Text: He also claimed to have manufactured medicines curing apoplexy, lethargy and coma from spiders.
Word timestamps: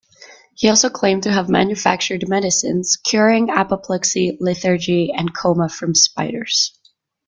He 0.55 0.67
also 0.67 0.89
claimed 0.89 1.21
to 1.21 1.31
have 1.31 1.47
manufactured 1.47 2.27
medicines 2.27 2.97
curing 3.03 3.51
apoplexy, 3.51 4.35
lethargy 4.41 5.13
and 5.15 5.31
coma 5.31 5.69
from 5.69 5.93
spiders. 5.93 6.75